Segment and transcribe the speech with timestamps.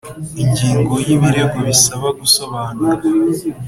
[0.43, 3.01] Ingingo ya Ibirego bisaba gusobanura